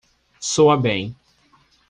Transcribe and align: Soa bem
Soa 0.51 0.77
bem 0.77 1.15